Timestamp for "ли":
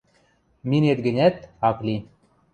1.87-1.95